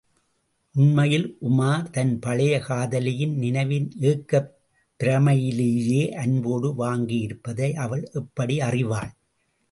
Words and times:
உண்மையில் 0.75 1.25
உமார் 1.41 1.89
தன் 1.89 2.19
பழைய 2.19 2.53
காதலியின் 2.59 3.35
நினைவின் 3.35 3.91
ஏக்கப் 4.01 4.49
பிரமையிலேயே 4.99 6.09
அன்போடு 6.15 6.69
வாங்கியிருப்பதை 6.77 7.73
அவள் 7.75 8.09
எப்படி 8.13 8.59
அறிவாள்? 8.61 9.11